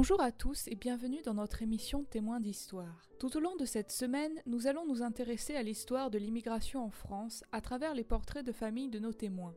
Bonjour 0.00 0.20
à 0.20 0.30
tous 0.30 0.68
et 0.68 0.76
bienvenue 0.76 1.22
dans 1.22 1.34
notre 1.34 1.60
émission 1.60 2.04
Témoins 2.04 2.38
d'Histoire. 2.38 3.02
Tout 3.18 3.36
au 3.36 3.40
long 3.40 3.56
de 3.56 3.64
cette 3.64 3.90
semaine, 3.90 4.30
nous 4.46 4.68
allons 4.68 4.86
nous 4.86 5.02
intéresser 5.02 5.56
à 5.56 5.64
l'histoire 5.64 6.08
de 6.08 6.18
l'immigration 6.18 6.84
en 6.84 6.90
France 6.90 7.42
à 7.50 7.60
travers 7.60 7.94
les 7.94 8.04
portraits 8.04 8.46
de 8.46 8.52
famille 8.52 8.90
de 8.90 9.00
nos 9.00 9.12
témoins. 9.12 9.56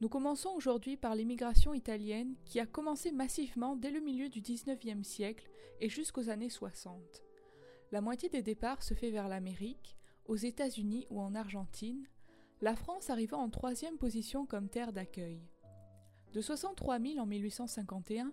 Nous 0.00 0.08
commençons 0.08 0.50
aujourd'hui 0.50 0.96
par 0.96 1.16
l'immigration 1.16 1.74
italienne 1.74 2.36
qui 2.44 2.60
a 2.60 2.64
commencé 2.64 3.10
massivement 3.10 3.74
dès 3.74 3.90
le 3.90 3.98
milieu 3.98 4.28
du 4.28 4.40
19e 4.40 5.02
siècle 5.02 5.50
et 5.80 5.88
jusqu'aux 5.88 6.30
années 6.30 6.48
60. 6.48 7.24
La 7.90 8.00
moitié 8.00 8.28
des 8.28 8.42
départs 8.42 8.84
se 8.84 8.94
fait 8.94 9.10
vers 9.10 9.26
l'Amérique, 9.26 9.96
aux 10.26 10.36
États-Unis 10.36 11.08
ou 11.10 11.20
en 11.20 11.34
Argentine, 11.34 12.06
la 12.60 12.76
France 12.76 13.10
arrivant 13.10 13.42
en 13.42 13.50
troisième 13.50 13.98
position 13.98 14.46
comme 14.46 14.68
terre 14.68 14.92
d'accueil. 14.92 15.42
De 16.34 16.40
63 16.40 17.00
000 17.00 17.18
en 17.18 17.26
1851, 17.26 18.32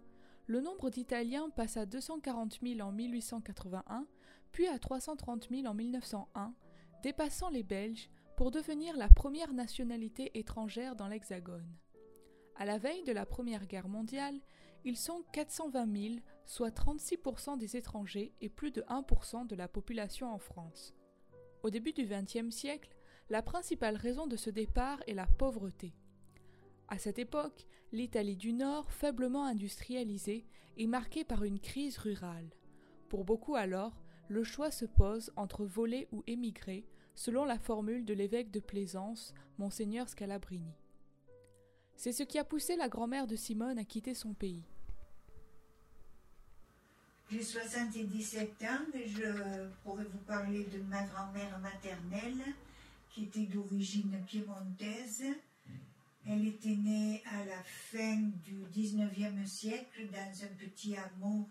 le 0.49 0.61
nombre 0.61 0.89
d'Italiens 0.89 1.51
passe 1.51 1.77
à 1.77 1.85
240 1.85 2.57
000 2.63 2.79
en 2.79 2.91
1881, 2.91 4.07
puis 4.51 4.67
à 4.67 4.79
330 4.79 5.47
000 5.51 5.67
en 5.67 5.75
1901, 5.75 6.55
dépassant 7.03 7.51
les 7.51 7.61
Belges 7.61 8.09
pour 8.35 8.49
devenir 8.49 8.97
la 8.97 9.09
première 9.09 9.53
nationalité 9.53 10.39
étrangère 10.39 10.95
dans 10.95 11.07
l'Hexagone. 11.07 11.71
À 12.55 12.65
la 12.65 12.79
veille 12.79 13.03
de 13.03 13.11
la 13.11 13.27
Première 13.27 13.67
Guerre 13.67 13.89
mondiale, 13.89 14.39
ils 14.85 14.97
sont 14.97 15.23
420 15.33 16.09
000, 16.09 16.15
soit 16.47 16.75
36% 16.75 17.59
des 17.59 17.77
étrangers 17.77 18.33
et 18.41 18.49
plus 18.49 18.71
de 18.71 18.81
1% 18.81 19.45
de 19.45 19.55
la 19.55 19.67
population 19.67 20.33
en 20.33 20.39
France. 20.39 20.95
Au 21.61 21.69
début 21.69 21.93
du 21.93 22.07
XXe 22.07 22.49
siècle, 22.49 22.95
la 23.29 23.43
principale 23.43 23.97
raison 23.97 24.25
de 24.25 24.35
ce 24.35 24.49
départ 24.49 24.99
est 25.05 25.13
la 25.13 25.27
pauvreté. 25.27 25.93
À 26.91 26.97
cette 26.97 27.19
époque, 27.19 27.67
l'Italie 27.91 28.35
du 28.35 28.51
Nord, 28.51 28.91
faiblement 28.91 29.45
industrialisée, 29.45 30.43
est 30.77 30.87
marquée 30.87 31.23
par 31.23 31.43
une 31.43 31.59
crise 31.59 31.99
rurale. 31.99 32.49
Pour 33.09 33.25
beaucoup 33.25 33.55
alors, 33.55 34.01
le 34.27 34.43
choix 34.43 34.71
se 34.71 34.85
pose 34.85 35.31
entre 35.35 35.65
voler 35.65 36.07
ou 36.11 36.23
émigrer, 36.25 36.87
selon 37.13 37.45
la 37.45 37.59
formule 37.59 38.05
de 38.05 38.13
l'évêque 38.15 38.49
de 38.49 38.59
Plaisance, 38.59 39.35
monseigneur 39.59 40.09
Scalabrini. 40.09 40.73
C'est 41.95 42.11
ce 42.11 42.23
qui 42.23 42.39
a 42.39 42.43
poussé 42.43 42.75
la 42.75 42.89
grand-mère 42.89 43.27
de 43.27 43.35
Simone 43.35 43.77
à 43.77 43.83
quitter 43.83 44.15
son 44.15 44.33
pays. 44.33 44.63
J'ai 47.29 47.43
77 47.43 48.63
ans 48.63 48.85
et 48.95 49.07
je 49.07 49.67
pourrais 49.83 50.05
vous 50.05 50.25
parler 50.25 50.63
de 50.65 50.79
ma 50.89 51.03
grand-mère 51.03 51.59
maternelle 51.59 52.55
qui 53.11 53.25
était 53.25 53.45
d'origine 53.45 54.17
piémontaise 54.25 55.25
elle 56.31 56.45
était 56.45 56.75
née 56.75 57.23
à 57.31 57.43
la 57.43 57.63
fin 57.63 58.17
du 58.43 58.63
19e 58.71 59.47
siècle 59.47 60.07
dans 60.11 60.43
un 60.43 60.53
petit 60.59 60.95
hameau 60.95 61.49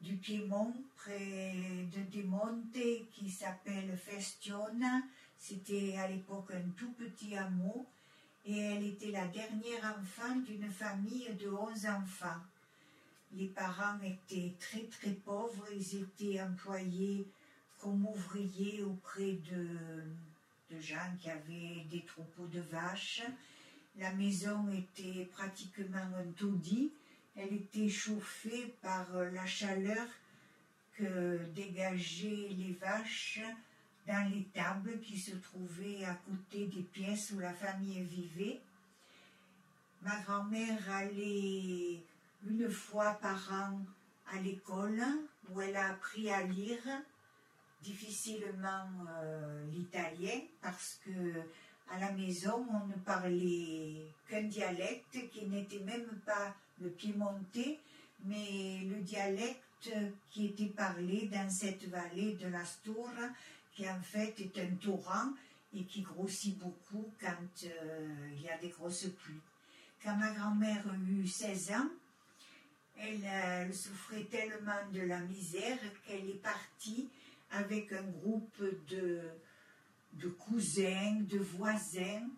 du 0.00 0.16
Piémont 0.16 0.74
près 0.96 1.54
de 1.94 2.02
Demonte 2.10 2.76
qui 3.12 3.30
s'appelle 3.30 3.96
Festiona. 3.96 5.02
C'était 5.38 5.96
à 5.98 6.08
l'époque 6.08 6.50
un 6.52 6.68
tout 6.76 6.90
petit 6.94 7.36
hameau 7.36 7.86
et 8.44 8.58
elle 8.58 8.84
était 8.84 9.12
la 9.12 9.28
dernière 9.28 9.96
enfant 9.96 10.34
d'une 10.36 10.68
famille 10.68 11.28
de 11.40 11.48
11 11.48 11.86
enfants. 11.86 12.42
Les 13.34 13.46
parents 13.46 14.00
étaient 14.02 14.54
très 14.58 14.84
très 14.86 15.12
pauvres, 15.12 15.68
ils 15.72 16.02
étaient 16.02 16.42
employés 16.42 17.24
comme 17.78 18.04
ouvriers 18.06 18.82
auprès 18.82 19.38
de, 19.50 19.68
de 20.74 20.80
gens 20.80 21.16
qui 21.20 21.30
avaient 21.30 21.84
des 21.88 22.04
troupeaux 22.04 22.46
de 22.46 22.60
vaches 22.62 23.22
la 23.96 24.12
maison 24.12 24.70
était 24.72 25.26
pratiquement 25.26 25.98
un 25.98 26.32
taudis. 26.36 26.92
Elle 27.36 27.54
était 27.54 27.88
chauffée 27.88 28.74
par 28.82 29.14
euh, 29.16 29.30
la 29.30 29.46
chaleur 29.46 30.06
que 30.96 31.38
dégageaient 31.54 32.48
les 32.50 32.76
vaches 32.80 33.40
dans 34.06 34.30
les 34.30 34.44
tables 34.52 35.00
qui 35.00 35.18
se 35.18 35.34
trouvaient 35.36 36.04
à 36.04 36.14
côté 36.14 36.66
des 36.66 36.82
pièces 36.82 37.32
où 37.32 37.38
la 37.38 37.54
famille 37.54 38.02
vivait. 38.02 38.60
Ma 40.02 40.18
grand-mère 40.20 40.90
allait 40.90 42.02
une 42.46 42.68
fois 42.68 43.12
par 43.14 43.52
an 43.52 43.80
à 44.26 44.40
l'école 44.40 45.02
où 45.48 45.60
elle 45.60 45.76
a 45.76 45.90
appris 45.90 46.30
à 46.30 46.42
lire 46.42 46.82
difficilement 47.82 48.88
euh, 49.08 49.64
l'italien 49.70 50.40
parce 50.60 51.00
que 51.04 51.10
à 51.90 51.98
la 51.98 52.12
maison, 52.12 52.66
on 52.70 52.86
ne 52.86 52.94
parlait 53.04 54.06
qu'un 54.28 54.42
dialecte 54.42 55.30
qui 55.30 55.46
n'était 55.46 55.84
même 55.84 56.20
pas 56.24 56.54
le 56.80 56.90
piémontais, 56.90 57.78
mais 58.24 58.80
le 58.84 59.00
dialecte 59.02 59.60
qui 60.30 60.46
était 60.46 60.66
parlé 60.66 61.28
dans 61.32 61.50
cette 61.50 61.84
vallée 61.88 62.34
de 62.34 62.48
l'Astour, 62.48 63.10
qui 63.74 63.88
en 63.88 64.00
fait 64.00 64.34
est 64.40 64.58
un 64.58 64.74
torrent 64.76 65.32
et 65.74 65.84
qui 65.84 66.02
grossit 66.02 66.58
beaucoup 66.58 67.10
quand 67.20 67.64
euh, 67.64 68.28
il 68.34 68.42
y 68.42 68.50
a 68.50 68.58
des 68.58 68.68
grosses 68.68 69.08
pluies. 69.08 69.40
Quand 70.02 70.16
ma 70.16 70.32
grand-mère 70.32 70.84
eut 71.08 71.26
16 71.26 71.72
ans, 71.72 71.88
elle, 72.98 73.24
elle, 73.24 73.74
souffrait 73.74 74.24
tellement 74.24 74.86
de 74.92 75.00
la 75.00 75.20
misère 75.20 75.78
qu'elle 76.06 76.28
est 76.28 76.42
partie 76.42 77.08
avec 77.50 77.92
un 77.92 78.02
groupe 78.02 78.62
de 78.88 79.20
de 80.14 80.28
cousins, 80.28 81.20
de 81.28 81.38
voisins. 81.38 82.28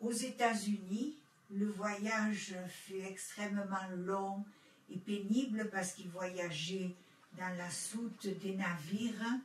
Aux 0.00 0.12
États-Unis, 0.12 1.16
le 1.50 1.66
voyage 1.66 2.54
fut 2.68 3.00
extrêmement 3.00 3.88
long 3.96 4.44
et 4.90 4.98
pénible 4.98 5.68
parce 5.70 5.92
qu'ils 5.92 6.10
voyageaient 6.10 6.94
dans 7.38 7.56
la 7.56 7.70
soute 7.70 8.26
des 8.42 8.54
navires 8.54 9.38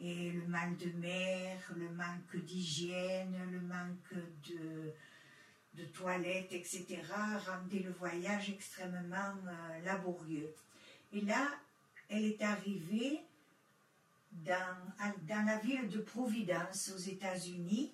et 0.00 0.32
le 0.32 0.46
mal 0.46 0.76
de 0.76 0.90
mer, 0.98 1.58
le 1.76 1.88
manque 1.90 2.44
d'hygiène, 2.44 3.34
le 3.52 3.60
manque 3.60 4.24
de, 4.48 4.92
de 5.74 5.84
toilettes, 5.86 6.52
etc., 6.52 6.98
rendaient 7.46 7.84
le 7.84 7.92
voyage 7.92 8.50
extrêmement 8.50 9.16
euh, 9.16 9.84
laborieux. 9.84 10.52
Et 11.12 11.20
là, 11.20 11.46
elle 12.08 12.24
est 12.24 12.42
arrivée 12.42 13.20
dans, 14.44 15.46
la 15.46 15.58
ville 15.58 15.88
de 15.88 15.98
Providence 15.98 16.92
aux 16.94 17.00
États-Unis. 17.00 17.92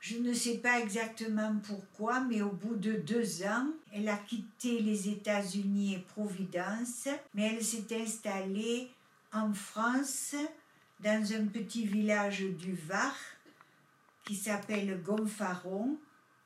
Je 0.00 0.18
ne 0.18 0.32
sais 0.32 0.58
pas 0.58 0.80
exactement 0.80 1.56
pourquoi, 1.64 2.20
mais 2.20 2.42
au 2.42 2.50
bout 2.50 2.74
de 2.74 2.94
deux 2.94 3.44
ans, 3.44 3.68
elle 3.92 4.08
a 4.08 4.16
quitté 4.16 4.80
les 4.80 5.08
États-Unis 5.08 5.94
et 5.94 5.98
Providence, 5.98 7.08
mais 7.34 7.54
elle 7.54 7.64
s'est 7.64 8.02
installée 8.02 8.90
en 9.32 9.52
France, 9.54 10.34
dans 11.00 11.32
un 11.32 11.46
petit 11.46 11.86
village 11.86 12.42
du 12.42 12.74
Var 12.74 13.14
qui 14.24 14.36
s'appelle 14.36 15.02
Gonfaron, 15.02 15.98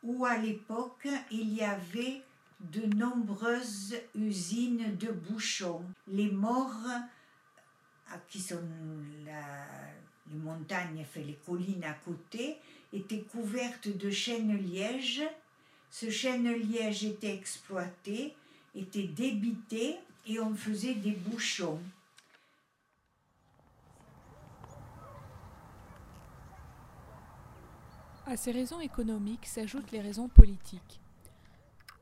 où 0.03 0.25
à 0.25 0.37
l'époque 0.39 1.09
il 1.31 1.53
y 1.53 1.63
avait 1.63 2.23
de 2.61 2.87
nombreuses 2.97 3.97
usines 4.15 4.97
de 4.97 5.13
bouchons. 5.13 5.85
Les 6.09 6.31
morts 6.31 6.89
qui 8.29 8.41
sont 8.41 8.61
les 10.31 10.39
montagnes, 10.39 11.05
fait 11.05 11.23
les 11.23 11.39
collines 11.47 11.85
à 11.85 11.95
côté, 11.95 12.57
étaient 12.93 13.23
couvertes 13.23 13.89
de 13.89 14.11
chêne-liège. 14.11 15.23
Ce 15.91 16.11
chêne-liège 16.11 17.05
était 17.05 17.35
exploité, 17.35 18.35
était 18.75 19.07
débité 19.07 19.97
et 20.27 20.41
on 20.41 20.55
faisait 20.55 20.95
des 20.95 21.13
bouchons. 21.13 21.81
À 28.27 28.37
ces 28.37 28.51
raisons 28.51 28.81
économiques 28.81 29.47
s'ajoutent 29.47 29.93
les 29.93 30.01
raisons 30.01 30.29
politiques. 30.29 31.01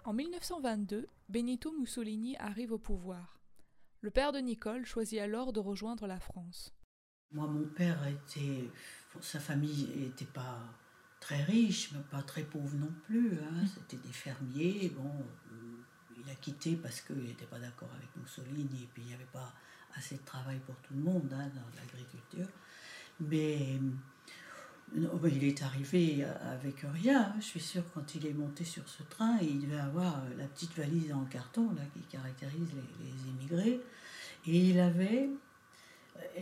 En 0.06 0.14
1922, 0.14 1.06
Benito 1.28 1.70
Mussolini 1.78 2.34
arrive 2.38 2.72
au 2.72 2.78
pouvoir. 2.78 3.33
Le 4.04 4.10
père 4.10 4.32
de 4.32 4.38
Nicole 4.38 4.84
choisit 4.84 5.18
alors 5.18 5.54
de 5.54 5.60
rejoindre 5.60 6.06
la 6.06 6.20
France. 6.20 6.74
Moi, 7.32 7.46
mon 7.46 7.66
père 7.68 8.06
était. 8.06 8.68
Sa 9.22 9.40
famille 9.40 9.88
n'était 9.96 10.26
pas 10.26 10.58
très 11.20 11.42
riche, 11.42 11.90
mais 11.92 12.00
pas 12.10 12.20
très 12.20 12.42
pauvre 12.42 12.76
non 12.76 12.92
plus. 13.06 13.32
Hein. 13.32 13.62
Mmh. 13.62 13.66
C'était 13.66 14.06
des 14.06 14.12
fermiers. 14.12 14.92
Bon, 14.94 15.10
euh, 15.52 16.22
il 16.22 16.30
a 16.30 16.34
quitté 16.34 16.76
parce 16.76 17.00
qu'il 17.00 17.16
n'était 17.16 17.46
pas 17.46 17.58
d'accord 17.58 17.88
avec 17.96 18.14
Mussolini 18.14 18.82
et 18.82 18.88
puis 18.92 19.04
il 19.04 19.08
n'y 19.08 19.14
avait 19.14 19.24
pas 19.32 19.54
assez 19.94 20.16
de 20.16 20.24
travail 20.26 20.58
pour 20.66 20.76
tout 20.82 20.92
le 20.92 21.00
monde 21.00 21.32
hein, 21.32 21.48
dans 21.54 21.80
l'agriculture. 21.80 22.48
Mais 23.20 23.80
il 24.92 25.44
est 25.44 25.62
arrivé 25.62 26.24
avec 26.42 26.84
rien. 26.92 27.34
Je 27.38 27.44
suis 27.44 27.60
sûre 27.60 27.82
quand 27.94 28.14
il 28.14 28.26
est 28.26 28.32
monté 28.32 28.64
sur 28.64 28.88
ce 28.88 29.02
train, 29.02 29.38
il 29.40 29.60
devait 29.60 29.80
avoir 29.80 30.18
euh, 30.18 30.38
la 30.38 30.46
petite 30.46 30.76
valise 30.76 31.12
en 31.12 31.24
carton 31.24 31.70
là, 31.74 31.82
qui 31.92 32.00
caractérise 32.00 32.68
les, 33.00 33.30
immigrés. 33.30 33.80
Et 34.46 34.56
il 34.56 34.78
avait, 34.78 35.30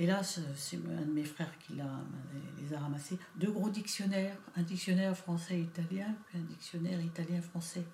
là 0.01 0.23
c'est 0.23 0.77
un 0.77 1.07
de 1.07 1.13
mes 1.13 1.25
frères 1.25 1.57
qui 1.59 1.75
les 1.75 2.75
a 2.75 2.81
ramassés, 2.81 3.19
deux 3.37 3.51
gros 3.51 3.71
dictionnaires, 3.71 4.37
un 4.57 4.63
dictionnaire 4.63 5.17
français-italien, 5.17 6.15
puis 6.27 6.39
un 6.39 6.45
dictionnaire 6.45 7.01
italien-français. 7.01 7.85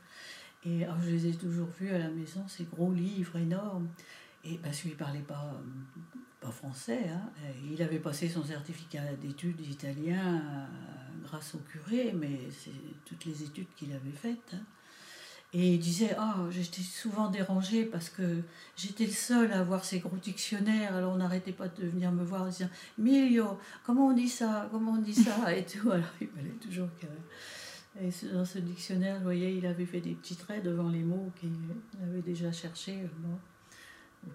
Et 0.65 0.87
je 1.03 1.11
les 1.11 1.27
ai 1.29 1.35
toujours 1.35 1.69
vus 1.79 1.91
à 1.91 1.99
la 1.99 2.09
maison, 2.09 2.47
ces 2.49 2.65
gros 2.65 2.93
livres 2.93 3.37
énormes. 3.37 3.89
Et 4.45 4.59
parce 4.59 4.81
qu'il 4.81 4.93
ne 4.93 4.97
parlait 4.97 5.21
pas, 5.21 5.61
pas 6.41 6.51
français, 6.51 7.09
hein. 7.09 7.31
il 7.71 7.83
avait 7.83 7.99
passé 7.99 8.29
son 8.29 8.45
certificat 8.45 9.03
d'études 9.21 9.61
italien 9.61 10.37
euh, 10.37 10.67
grâce 11.25 11.55
au 11.55 11.59
curé, 11.59 12.13
mais 12.13 12.39
c'est 12.51 12.71
toutes 13.05 13.25
les 13.25 13.43
études 13.43 13.67
qu'il 13.77 13.93
avait 13.93 14.13
faites. 14.13 14.55
Hein. 14.55 14.65
Et 15.55 15.75
il 15.75 15.79
disait 15.79 16.15
Ah, 16.19 16.37
j'étais 16.51 16.83
souvent 16.83 17.31
dérangé 17.31 17.87
parce 17.87 18.11
que 18.11 18.43
j'étais 18.77 19.07
le 19.07 19.13
seul 19.13 19.53
à 19.53 19.61
avoir 19.61 19.85
ces 19.85 19.99
gros 19.99 20.17
dictionnaires. 20.17 20.95
Alors 20.95 21.15
on 21.15 21.17
n'arrêtait 21.17 21.53
pas 21.53 21.69
de 21.69 21.87
venir 21.87 22.13
me 22.13 22.23
voir 22.23 22.43
en 22.43 22.49
disant 22.49 22.69
Milio, 22.99 23.59
comment 23.85 24.09
on 24.09 24.13
dit 24.13 24.29
ça 24.29 24.69
Comment 24.71 24.93
on 24.93 24.99
dit 24.99 25.15
ça? 25.15 25.53
Et 25.57 25.65
tout. 25.65 25.91
Alors 25.91 26.07
il 26.21 26.29
fallait 26.29 26.51
toujours 26.61 26.89
que. 27.01 27.07
Et 28.01 28.11
dans 28.33 28.45
ce 28.45 28.59
dictionnaire, 28.59 29.17
vous 29.17 29.25
voyez, 29.25 29.57
il 29.57 29.67
avait 29.67 29.87
fait 29.87 30.01
des 30.01 30.15
petits 30.15 30.37
traits 30.37 30.63
devant 30.63 30.89
les 30.89 31.03
mots 31.03 31.33
qu'il 31.41 31.51
avait 32.03 32.23
déjà 32.23 32.53
cherchés, 32.53 33.09
bon, 33.19 33.39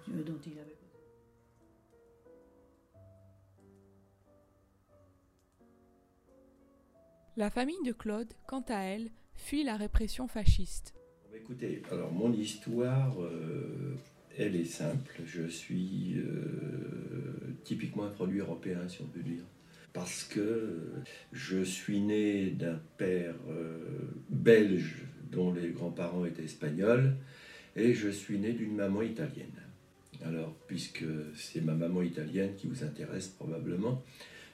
dont 0.08 0.40
il 0.46 0.60
avait 0.60 0.76
La 7.36 7.50
famille 7.50 7.82
de 7.84 7.94
Claude, 7.94 8.32
quant 8.46 8.64
à 8.70 8.82
elle, 8.82 9.10
fuit 9.34 9.64
la 9.64 9.76
répression 9.76 10.28
fasciste. 10.28 10.94
Écoutez, 11.36 11.82
alors 11.90 12.12
mon 12.12 12.32
histoire, 12.32 13.20
euh, 13.24 13.96
elle 14.38 14.56
est 14.56 14.66
simple. 14.66 15.20
Je 15.26 15.48
suis 15.48 16.14
euh, 16.18 17.56
typiquement 17.64 18.04
un 18.04 18.12
produit 18.12 18.38
européen, 18.38 18.88
si 18.88 19.02
on 19.02 19.08
peut 19.08 19.24
dire. 19.24 19.42
Parce 19.94 20.24
que 20.24 20.92
je 21.32 21.64
suis 21.64 22.02
né 22.02 22.52
d'un 22.52 22.80
père 22.98 23.36
euh, 23.50 23.80
belge 24.30 25.02
dont 25.32 25.52
les 25.52 25.72
grands-parents 25.72 26.26
étaient 26.26 26.44
espagnols 26.44 27.16
et 27.76 27.96
je 27.96 28.10
suis 28.10 28.38
né 28.38 28.54
d'une 28.54 28.76
maman 28.76 29.02
italienne. 29.02 29.50
Alors, 30.24 30.54
puisque 30.68 31.04
c'est 31.36 31.62
ma 31.62 31.74
maman 31.74 32.04
italienne 32.04 32.54
qui 32.56 32.68
vous 32.68 32.84
intéresse 32.84 33.28
probablement, 33.28 34.04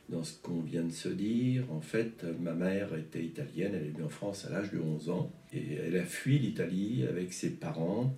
dans 0.10 0.24
ce 0.24 0.34
qu'on 0.42 0.62
vient 0.62 0.84
de 0.84 0.92
se 0.92 1.10
dire. 1.10 1.72
En 1.72 1.82
fait, 1.82 2.26
ma 2.40 2.54
mère 2.54 2.96
était 2.96 3.24
italienne, 3.24 3.74
elle 3.76 3.88
est 3.88 3.92
venue 3.92 4.04
en 4.04 4.10
France 4.10 4.46
à 4.46 4.50
l'âge 4.50 4.72
de 4.72 4.80
11 4.80 5.10
ans 5.10 5.32
et 5.54 5.76
elle 5.76 5.98
a 5.98 6.04
fui 6.04 6.40
l'Italie 6.40 7.06
avec 7.08 7.34
ses 7.34 7.52
parents 7.52 8.16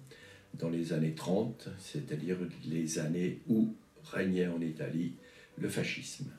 dans 0.58 0.70
les 0.70 0.94
années 0.94 1.14
30, 1.14 1.70
c'est-à-dire 1.80 2.38
les 2.66 3.00
années 3.00 3.40
où 3.48 3.74
régnait 4.04 4.48
en 4.48 4.62
Italie 4.62 5.14
le 5.58 5.70
fascisme. 5.70 6.32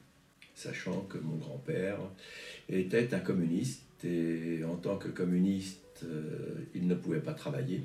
Sachant 0.54 1.00
que 1.02 1.18
mon 1.18 1.36
grand-père 1.36 1.98
était 2.68 3.14
un 3.14 3.20
communiste 3.20 4.04
et 4.04 4.62
en 4.64 4.76
tant 4.76 4.96
que 4.96 5.08
communiste, 5.08 6.04
euh, 6.04 6.66
il 6.74 6.86
ne 6.86 6.94
pouvait 6.94 7.20
pas 7.20 7.32
travailler 7.32 7.84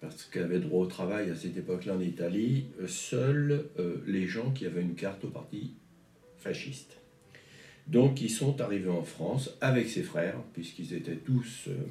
parce 0.00 0.24
qu'il 0.24 0.42
avait 0.42 0.58
droit 0.58 0.84
au 0.84 0.86
travail 0.86 1.30
à 1.30 1.34
cette 1.34 1.56
époque-là 1.56 1.94
en 1.94 2.00
Italie, 2.00 2.66
seuls 2.86 3.64
euh, 3.78 3.96
les 4.06 4.26
gens 4.26 4.50
qui 4.50 4.66
avaient 4.66 4.82
une 4.82 4.94
carte 4.94 5.24
au 5.24 5.28
parti 5.28 5.74
Donc 7.86 8.20
ils 8.20 8.30
sont 8.30 8.60
arrivés 8.60 8.90
en 8.90 9.04
France 9.04 9.50
avec 9.60 9.88
ses 9.88 10.02
frères, 10.02 10.42
puisqu'ils 10.52 10.92
étaient 10.92 11.16
tous 11.16 11.68
euh, 11.68 11.86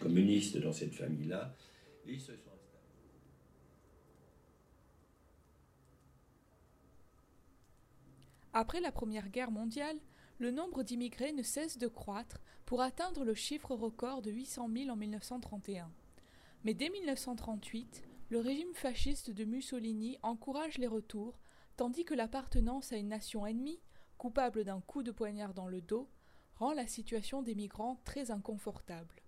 communistes 0.00 0.58
dans 0.58 0.72
cette 0.72 0.94
famille-là, 0.94 1.54
Après 8.56 8.80
la 8.80 8.92
Première 8.92 9.30
Guerre 9.30 9.50
mondiale, 9.50 9.96
le 10.38 10.52
nombre 10.52 10.84
d'immigrés 10.84 11.32
ne 11.32 11.42
cesse 11.42 11.76
de 11.76 11.88
croître 11.88 12.38
pour 12.66 12.82
atteindre 12.82 13.24
le 13.24 13.34
chiffre 13.34 13.74
record 13.74 14.22
de 14.22 14.30
800 14.30 14.68
000 14.72 14.90
en 14.90 14.96
1931. 14.96 15.90
Mais 16.64 16.72
dès 16.72 16.88
1938, 16.88 18.04
le 18.30 18.38
régime 18.38 18.72
fasciste 18.74 19.30
de 19.30 19.44
Mussolini 19.44 20.18
encourage 20.22 20.78
les 20.78 20.86
retours 20.86 21.38
tandis 21.76 22.04
que 22.04 22.14
l'appartenance 22.14 22.92
à 22.92 22.96
une 22.96 23.08
nation 23.08 23.46
ennemie, 23.46 23.80
coupable 24.18 24.64
d'un 24.64 24.80
coup 24.80 25.02
de 25.02 25.10
poignard 25.10 25.54
dans 25.54 25.66
le 25.66 25.80
dos, 25.80 26.08
rend 26.56 26.72
la 26.72 26.86
situation 26.86 27.42
des 27.42 27.54
migrants 27.54 28.00
très 28.04 28.30
inconfortable. 28.30 29.22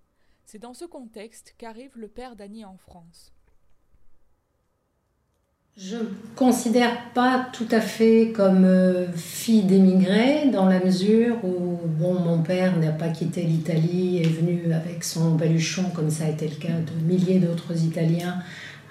C'est 0.44 0.60
dans 0.60 0.75
ce 0.75 0.84
contexte 0.84 1.54
qu'arrive 1.58 1.93
le 1.96 2.08
père 2.08 2.37
d'Annie 2.37 2.64
en 2.64 2.76
France. 2.76 3.32
Je 5.76 5.96
ne 5.96 6.06
considère 6.37 7.12
pas 7.12 7.48
tout 7.52 7.66
à 7.70 7.82
fait 7.82 8.32
comme 8.34 8.64
euh, 8.64 9.12
fille 9.12 9.64
d'émigrés 9.64 10.48
dans 10.50 10.64
la 10.64 10.82
mesure 10.82 11.44
où 11.44 11.78
bon, 11.84 12.14
mon 12.14 12.43
père 12.43 12.78
n'a 12.78 12.93
pas 12.93 13.10
quitté 13.10 13.43
l'Italie, 13.43 14.22
est 14.22 14.28
venu 14.28 14.72
avec 14.72 15.04
son 15.04 15.34
baluchon, 15.34 15.90
comme 15.90 16.08
ça 16.08 16.25
a 16.25 16.28
été 16.31 16.48
le 16.48 16.54
cas 16.54 16.69
de 16.69 17.04
milliers 17.04 17.40
d'autres 17.40 17.84
Italiens, 17.84 18.38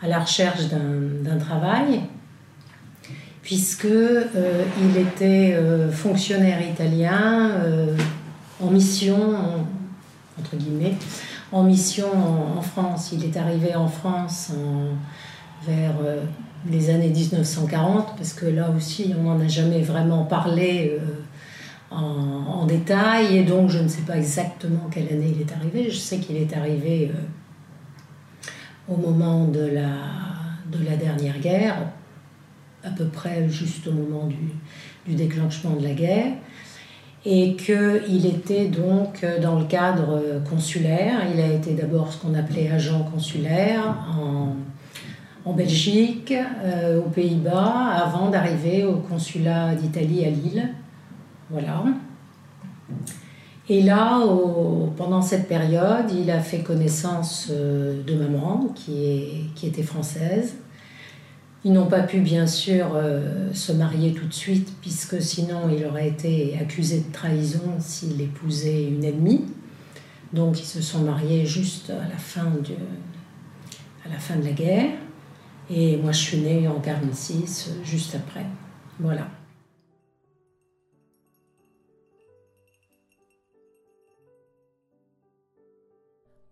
à 0.03 0.07
la 0.07 0.19
recherche 0.19 0.67
d'un 0.67 1.37
travail 1.39 2.01
puisque 3.45 3.85
euh, 3.85 4.65
il 4.81 4.97
était 4.97 5.53
euh, 5.53 5.89
fonctionnaire 5.91 6.67
italien 6.67 7.51
euh, 7.51 7.95
en 8.59 8.71
mission, 8.71 9.35
entre 10.37 10.55
guillemets, 10.57 10.95
en 11.51 11.63
mission 11.63 12.07
en, 12.57 12.61
France. 12.61 13.11
Il 13.13 13.23
est 13.23 13.37
arrivé 13.37 13.75
en 13.75 13.87
France 13.87 14.51
vers 15.65 15.93
les 16.69 16.89
années 16.89 17.09
1940, 17.09 18.15
parce 18.17 18.33
que 18.33 18.47
là 18.47 18.71
aussi, 18.75 19.13
on 19.17 19.23
n'en 19.23 19.39
a 19.39 19.47
jamais 19.47 19.81
vraiment 19.81 20.23
parlé 20.23 20.97
en, 21.91 21.97
en, 22.01 22.65
détail, 22.65 23.37
et 23.37 23.43
donc 23.43 23.69
je 23.69 23.79
ne 23.79 23.87
sais 23.87 24.01
pas 24.01 24.17
exactement 24.17 24.89
quelle 24.89 25.09
année 25.09 25.33
il 25.35 25.41
est 25.41 25.53
arrivé. 25.53 25.91
Je 25.91 25.97
sais 25.97 26.17
qu'il 26.17 26.37
est 26.37 26.55
arrivé 26.55 27.11
au 28.87 28.95
moment 28.95 29.45
de 29.45 29.65
la, 29.65 29.91
de 30.71 30.83
la 30.83 30.95
dernière 30.95 31.39
guerre, 31.39 31.75
à 32.85 32.91
peu 32.91 33.05
près 33.05 33.49
juste 33.49 33.87
au 33.87 33.91
moment 33.91 34.27
du, 34.27 35.15
déclenchement 35.15 35.75
de 35.75 35.83
la 35.83 35.93
guerre, 35.93 36.33
et 37.25 37.55
qu'il 37.55 38.25
était 38.25 38.67
donc 38.67 39.25
dans 39.41 39.59
le 39.59 39.65
cadre 39.65 40.41
consulaire. 40.49 41.21
Il 41.33 41.39
a 41.41 41.47
été 41.47 41.73
d'abord 41.73 42.11
ce 42.11 42.17
qu'on 42.19 42.33
appelait 42.33 42.69
agent 42.69 43.03
consulaire 43.03 43.97
en, 45.45 45.53
Belgique, 45.53 46.33
euh, 46.33 46.99
aux 46.99 47.09
Pays-Bas, 47.09 47.91
avant 48.03 48.29
d'arriver 48.29 48.83
au 48.83 48.95
consulat 48.95 49.75
d'Italie 49.75 50.25
à 50.25 50.29
Lille. 50.31 50.69
Voilà. 51.51 51.83
Et 53.67 53.81
là, 53.81 54.21
pendant 54.95 55.21
cette 55.21 55.47
période, 55.47 56.11
il 56.11 56.29
a 56.29 56.39
fait 56.39 56.59
connaissance 56.59 57.47
euh, 57.51 58.03
de 58.03 58.13
maman, 58.13 58.71
qui, 58.75 59.05
est, 59.05 59.31
qui 59.55 59.65
était 59.65 59.83
française, 59.83 60.57
ils 61.65 61.73
n'ont 61.73 61.87
pas 61.87 62.03
pu 62.03 62.19
bien 62.19 62.45
sûr 62.45 62.91
euh, 62.93 63.51
se 63.51 63.71
marier 63.71 64.13
tout 64.13 64.27
de 64.27 64.33
suite 64.33 64.71
puisque 64.81 65.19
sinon 65.19 65.67
il 65.75 65.83
aurait 65.83 66.07
été 66.07 66.55
accusé 66.61 66.99
de 66.99 67.11
trahison 67.11 67.79
s'il 67.79 68.21
épousait 68.21 68.83
une 68.83 69.03
ennemie. 69.03 69.45
Donc 70.31 70.59
ils 70.59 70.65
se 70.65 70.79
sont 70.79 70.99
mariés 70.99 71.43
juste 71.47 71.89
à 71.89 72.07
la 72.07 72.17
fin 72.17 72.51
de, 72.51 72.75
à 74.05 74.09
la, 74.13 74.19
fin 74.19 74.35
de 74.35 74.43
la 74.43 74.51
guerre. 74.51 74.91
Et 75.71 75.97
moi 75.97 76.11
je 76.11 76.19
suis 76.19 76.37
née 76.37 76.67
en 76.67 76.79
46, 76.79 77.71
juste 77.83 78.13
après. 78.13 78.45
Voilà. 78.99 79.27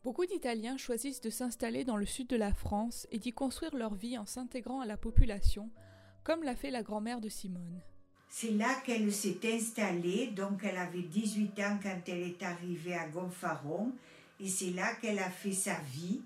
Beaucoup 0.03 0.25
d'Italiens 0.25 0.75
choisissent 0.75 1.22
de 1.22 1.29
s'installer 1.29 1.86
dans 1.86 1.95
le 1.95 2.05
sud 2.05 2.27
de 2.27 2.36
la 2.36 2.53
France 2.53 3.07
et 3.10 3.19
d'y 3.19 3.31
construire 3.31 3.74
leur 3.74 3.95
vie 3.95 4.17
en 4.17 4.25
s'intégrant 4.25 4.81
à 4.81 4.86
la 4.86 4.98
population, 4.98 5.69
comme 6.25 6.43
l'a 6.43 6.57
fait 6.57 6.72
la 6.72 6.83
grand-mère 6.83 7.22
de 7.22 7.29
Simone. 7.29 7.79
C'est 8.27 8.51
là 8.51 8.75
qu'elle 8.86 9.13
s'est 9.13 9.39
installée, 9.45 10.27
donc 10.27 10.60
elle 10.65 10.77
avait 10.77 11.03
18 11.03 11.57
ans 11.62 11.79
quand 11.81 12.01
elle 12.07 12.24
est 12.24 12.43
arrivée 12.43 12.95
à 12.95 13.07
Gonfaron, 13.07 13.93
et 14.41 14.50
c'est 14.50 14.72
là 14.72 14.93
qu'elle 14.95 15.19
a 15.19 15.29
fait 15.29 15.53
sa 15.53 15.75
vie. 15.79 16.19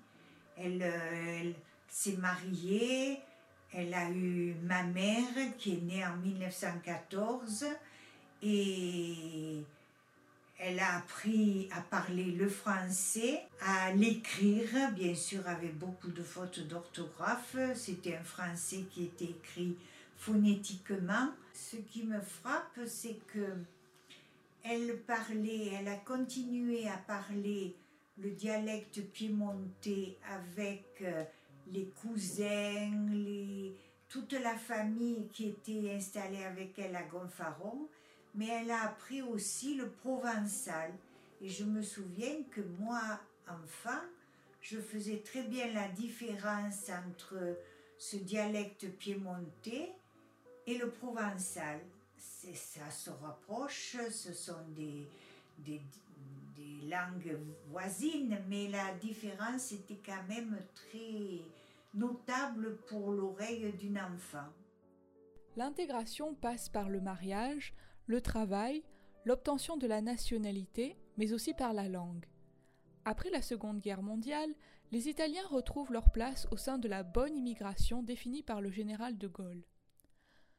Elle, 0.58 0.82
euh, 0.82 1.42
elle 1.42 1.56
s'est 1.88 2.18
mariée, 2.18 3.20
elle 3.72 3.94
a 3.94 4.10
eu 4.10 4.56
ma 4.64 4.82
mère 4.84 5.56
qui 5.60 5.74
est 5.74 5.82
née 5.82 6.04
en 6.04 6.18
1914, 6.18 7.68
et 8.42 9.62
elle 10.60 10.80
a 10.80 10.98
appris 10.98 11.70
à 11.72 11.82
parler 11.82 12.32
le 12.32 12.50
français, 12.50 13.42
à 13.62 13.94
l'écrire, 13.94 14.92
bien 14.94 15.14
sûr 15.14 15.48
avec 15.48 15.78
beaucoup 15.78 16.10
de 16.10 16.24
fautes 16.24 16.60
d'orthographe. 16.68 17.56
C'était 17.76 18.16
un 18.16 18.24
français 18.24 18.84
qui 18.92 19.04
était 19.04 19.26
écrit 19.26 19.76
phonétiquement. 20.18 21.30
Ce 21.54 21.78
qui 21.78 22.04
me 22.04 22.20
frappe, 22.20 22.80
c'est 22.88 23.20
que 23.28 23.46
elle 24.64 24.98
parlait, 25.02 25.74
elle 25.80 25.88
a 25.88 25.96
continué 25.96 26.90
à 26.90 26.98
parler 26.98 27.76
le 28.18 28.32
dialecte 28.32 29.02
piémontais 29.14 30.18
avec 30.30 30.84
euh, 31.02 31.24
les 31.72 31.86
cousins, 32.02 32.92
toute 34.10 34.34
la 34.34 34.56
famille 34.56 35.28
qui 35.32 35.50
était 35.50 35.94
installée 35.96 36.44
avec 36.44 36.78
elle 36.80 36.96
à 36.96 37.04
Gonfaron 37.04 37.88
mais 38.36 38.48
elle 38.48 38.72
a 38.72 38.84
appris 38.84 39.22
aussi 39.22 39.76
le 39.76 39.90
provençal. 39.90 40.92
Et 41.42 41.50
je 41.50 41.64
me 41.64 41.82
souviens 41.82 42.44
que 42.52 42.62
moi, 42.80 43.20
enfant, 43.48 44.02
je 44.62 44.80
faisais 44.80 45.22
très 45.24 45.44
bien 45.44 45.72
la 45.74 45.88
différence 45.90 46.90
entre 46.90 47.58
ce 47.98 48.18
dialecte 48.18 48.90
piémontais 48.98 49.92
et 50.66 50.78
le 50.78 50.90
provençal. 50.90 51.80
Ça 52.18 52.90
se 52.90 53.10
rapproche, 53.10 53.98
ce 54.10 54.34
sont 54.34 54.68
des, 54.76 55.08
des, 55.60 55.82
langues 56.90 57.38
voisines, 57.70 58.38
mais 58.48 58.70
la 58.70 58.94
différence 58.94 59.74
était 59.74 60.00
quand 60.06 60.24
même 60.30 60.58
très 60.74 61.42
notable 61.94 62.78
pour 62.88 63.12
l'oreille 63.12 63.74
d'un 63.74 64.14
enfant. 64.14 64.48
L'intégration 65.58 66.34
passe 66.36 66.70
par 66.70 66.88
le 66.88 67.02
mariage, 67.02 67.74
le 68.08 68.22
travail, 68.22 68.84
l'obtention 69.26 69.78
de 69.78 69.86
la 69.86 70.02
nationalité, 70.02 70.98
mais 71.18 71.34
aussi 71.34 71.54
par 71.54 71.74
la 71.74 71.88
langue. 71.90 72.26
Après 73.06 73.30
la 73.30 73.42
Seconde 73.42 73.80
Guerre 73.80 74.02
mondiale, 74.02 74.50
les 74.92 75.10
Italiens 75.10 75.46
retrouvent 75.50 75.92
leur 75.92 76.12
place 76.12 76.48
au 76.52 76.58
sein 76.58 76.78
de 76.78 76.88
la 76.88 77.04
bonne 77.04 77.36
immigration 77.36 78.04
définie 78.04 78.44
par 78.44 78.62
le 78.62 78.72
général 78.72 79.18
de 79.18 79.28
Gaulle. 79.28 79.64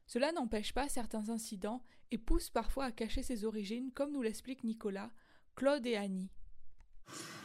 Cela 0.07 0.33
n'empêche 0.33 0.73
pas 0.73 0.89
certains 0.89 1.31
incidents 1.31 1.83
et 2.11 2.19
pousse 2.19 2.51
parfois 2.51 2.87
à 2.87 2.93
cacher 2.93 3.23
ses 3.23 3.45
origines, 3.45 3.91
comme 3.95 4.13
nous 4.13 4.23
l'expliquent 4.23 4.65
Nicolas, 4.65 5.11
Claude 5.57 5.87
et 5.87 5.97
Annie. 5.97 6.31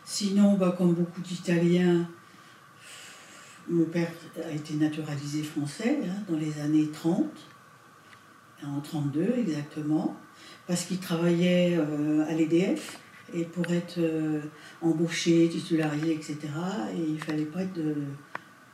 Sinon, 0.06 0.56
bah, 0.58 0.76
comme 0.78 0.94
beaucoup 0.94 1.22
d'Italiens, 1.22 2.10
mon 3.68 3.86
père 3.86 4.12
a 4.44 4.52
été 4.52 4.74
naturalisé 4.76 5.44
français 5.44 6.00
hein, 6.04 6.24
dans 6.30 6.38
les 6.38 6.60
années 6.60 6.90
30, 6.92 7.26
en 8.66 8.80
32 8.82 9.36
exactement, 9.38 10.16
parce 10.68 10.86
qu'il 10.86 11.00
travaillait 11.00 11.78
euh, 11.78 12.26
à 12.28 12.34
l'EDF 12.34 13.00
et 13.34 13.46
pour 13.46 13.70
être 13.72 13.98
euh, 13.98 14.42
embauché, 14.82 15.50
titularisé, 15.50 16.14
etc., 16.14 16.38
et 16.94 17.00
il 17.00 17.16
ne 17.16 17.20
fallait 17.20 17.46
pas 17.46 17.64
être 17.64 17.74
de, 17.74 17.96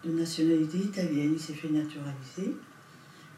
nationalité 0.06 0.78
italienne. 0.78 1.32
Il 1.34 1.40
s'est 1.40 1.54
fait 1.54 1.70
naturaliser. 1.70 2.56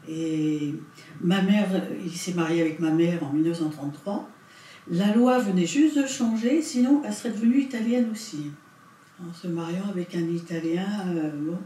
Et 0.08 0.74
ma 1.20 1.42
mère, 1.42 1.68
il 2.04 2.12
s'est 2.12 2.34
marié 2.34 2.60
avec 2.60 2.80
ma 2.80 2.90
mère 2.90 3.22
en 3.24 3.32
1933. 3.32 4.28
La 4.90 5.14
loi 5.14 5.38
venait 5.38 5.66
juste 5.66 5.96
de 5.96 6.06
changer, 6.06 6.62
sinon 6.62 7.02
elle 7.04 7.12
serait 7.12 7.30
devenue 7.30 7.60
italienne 7.60 8.08
aussi. 8.10 8.50
En 9.20 9.32
se 9.32 9.46
mariant 9.46 9.88
avec 9.88 10.14
un 10.16 10.28
Italien, 10.28 11.06
euh, 11.08 11.30
bon. 11.34 11.58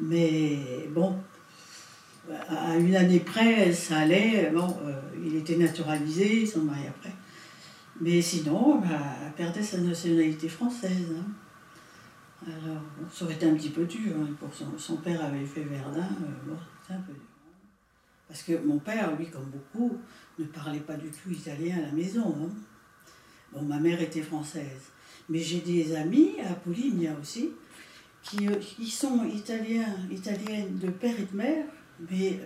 Mais 0.00 0.88
bon, 0.92 1.16
à 2.48 2.76
une 2.76 2.96
année 2.96 3.20
près, 3.20 3.72
ça 3.72 3.98
allait. 3.98 4.50
Bon, 4.54 4.76
euh, 4.84 5.00
il 5.24 5.36
était 5.36 5.56
naturalisé, 5.56 6.42
ils 6.42 6.48
sont 6.48 6.62
mariés 6.62 6.88
après. 6.88 7.12
Mais 8.00 8.20
sinon, 8.22 8.78
bah, 8.80 9.16
elle 9.24 9.32
perdait 9.32 9.62
sa 9.62 9.78
nationalité 9.78 10.48
française. 10.48 11.08
Hein. 11.16 11.24
Alors, 12.46 12.82
ça 13.12 13.24
aurait 13.24 13.34
été 13.34 13.46
un 13.46 13.54
petit 13.54 13.70
peu 13.70 13.84
dur. 13.84 14.14
Hein, 14.16 14.28
pour 14.38 14.48
son, 14.78 14.96
père 14.96 15.22
avait 15.24 15.44
fait 15.44 15.62
Verdun, 15.62 16.00
euh, 16.00 16.48
bon, 16.48 16.56
c'était 16.82 16.94
un 16.94 17.02
peu 17.02 17.12
dur. 17.12 17.22
Parce 18.26 18.42
que 18.42 18.64
mon 18.64 18.78
père, 18.78 19.14
lui, 19.16 19.28
comme 19.28 19.50
beaucoup, 19.50 19.98
ne 20.38 20.44
parlait 20.44 20.80
pas 20.80 20.94
du 20.94 21.10
tout 21.10 21.30
italien 21.30 21.78
à 21.78 21.82
la 21.82 21.92
maison. 21.92 22.34
Hein. 22.42 22.50
Bon, 23.52 23.62
ma 23.62 23.78
mère 23.78 24.00
était 24.00 24.22
française. 24.22 24.90
Mais 25.28 25.40
j'ai 25.40 25.60
des 25.60 25.94
amis, 25.94 26.36
à 26.48 26.54
Pouligny 26.54 27.08
aussi, 27.20 27.50
qui, 28.22 28.48
euh, 28.48 28.56
qui 28.56 28.90
sont 28.90 29.24
italiens, 29.24 29.94
italiennes 30.10 30.78
de 30.78 30.88
père 30.88 31.18
et 31.18 31.24
de 31.24 31.36
mère, 31.36 31.66
mais 32.08 32.40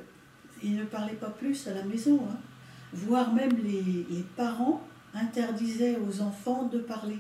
ils 0.63 0.77
ne 0.77 0.85
parlaient 0.85 1.15
pas 1.15 1.31
plus 1.31 1.67
à 1.69 1.75
la 1.75 1.85
maison. 1.85 2.27
Voire 2.93 3.33
même 3.33 3.57
les, 3.63 4.25
parents 4.37 4.87
interdisait 5.13 5.99
aux 5.99 6.21
enfants 6.21 6.65
de 6.65 6.79
parler. 6.79 7.19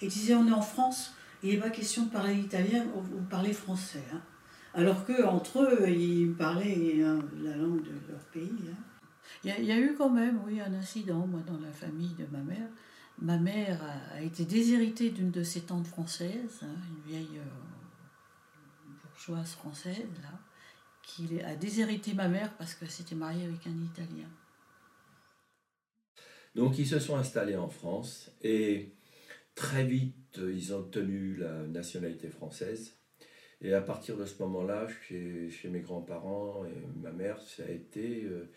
Et 0.00 0.08
disait 0.08 0.34
on 0.34 0.46
est 0.46 0.52
en 0.52 0.62
France, 0.62 1.14
il 1.42 1.50
n'est 1.50 1.60
pas 1.60 1.70
question 1.70 2.04
de 2.04 2.10
parler 2.10 2.34
italien 2.34 2.84
ou 2.94 3.22
parler 3.30 3.52
français. 3.52 4.04
Hein. 4.12 4.20
Alors 4.74 5.06
qu'entre 5.06 5.62
eux, 5.62 5.88
ils 5.88 6.34
parlaient 6.34 7.02
hein, 7.02 7.18
la 7.42 7.56
langue 7.56 7.82
de 7.82 8.12
leur 8.12 8.20
pays. 8.32 8.52
Hein. 8.70 8.76
Il, 9.42 9.64
y 9.64 9.72
a, 9.72 9.78
eu 9.78 9.94
quand 9.96 10.10
même, 10.10 10.40
oui, 10.46 10.60
un 10.60 10.72
incident, 10.74 11.26
moi, 11.26 11.40
dans 11.46 11.58
la 11.58 11.72
famille 11.72 12.14
de 12.14 12.26
ma 12.30 12.42
mère. 12.42 12.68
Ma 13.20 13.38
mère 13.38 13.80
a, 14.14 14.20
été 14.20 14.44
déshéritée 14.44 15.10
d'une 15.10 15.30
de 15.30 15.42
ses 15.42 15.62
tantes 15.62 15.86
françaises, 15.86 16.60
une 16.62 17.10
vieille 17.10 17.38
euh, 17.38 18.90
bourgeoise 19.02 19.52
française, 19.52 20.08
là, 20.22 20.38
qui 21.06 21.40
a 21.40 21.54
déshérité 21.54 22.12
ma 22.12 22.28
mère 22.28 22.54
parce 22.58 22.74
qu'elle 22.74 22.90
s'était 22.90 23.14
mariée 23.14 23.44
avec 23.44 23.66
un 23.66 23.84
Italien. 23.84 24.28
Donc 26.54 26.78
ils 26.78 26.86
se 26.86 26.98
sont 26.98 27.16
installés 27.16 27.56
en 27.56 27.68
France 27.68 28.30
et 28.42 28.92
très 29.54 29.84
vite 29.84 30.38
ils 30.38 30.74
ont 30.74 30.78
obtenu 30.78 31.36
la 31.36 31.66
nationalité 31.66 32.28
française. 32.28 32.94
Et 33.62 33.72
à 33.72 33.80
partir 33.80 34.18
de 34.18 34.26
ce 34.26 34.42
moment-là, 34.42 34.86
chez, 35.08 35.48
chez, 35.48 35.68
mes 35.68 35.80
grands-parents 35.80 36.66
et 36.66 37.00
ma 37.00 37.10
mère, 37.10 37.40
ça 37.40 37.62
a 37.64 37.70
été 37.70 38.24
euh, 38.24 38.50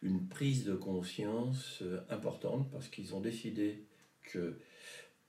une 0.00 0.28
prise 0.28 0.64
de 0.64 0.74
conscience 0.74 1.82
euh, 1.82 2.00
importante 2.08 2.70
parce 2.70 2.88
qu'ils 2.88 3.14
ont 3.14 3.20
décidé 3.20 3.84
que 4.22 4.58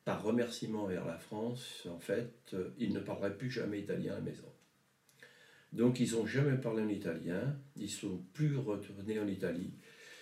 par 0.05 0.23
remerciement 0.23 0.85
vers 0.85 1.05
la 1.05 1.17
France, 1.17 1.85
en 1.91 1.99
fait, 1.99 2.31
euh, 2.53 2.69
ils 2.77 2.93
ne 2.93 3.01
parleraient 3.01 3.37
plus 3.37 3.51
jamais 3.51 3.81
italien 3.81 4.13
à 4.13 4.15
la 4.15 4.21
maison. 4.21 4.47
Donc 5.73 5.99
ils 5.99 6.13
n'ont 6.13 6.25
jamais 6.25 6.57
parlé 6.57 6.83
en 6.83 6.89
italien, 6.89 7.57
ils 7.75 7.89
sont 7.89 8.23
plus 8.33 8.55
retournés 8.55 9.19
en 9.19 9.27
Italie 9.27 9.73